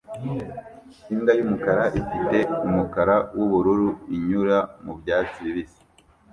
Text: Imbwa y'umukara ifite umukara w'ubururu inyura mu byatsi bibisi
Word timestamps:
Imbwa 1.13 1.31
y'umukara 1.37 1.83
ifite 1.99 2.37
umukara 2.67 3.15
w'ubururu 3.37 3.89
inyura 4.15 4.57
mu 4.83 4.93
byatsi 4.99 5.37
bibisi 5.45 5.81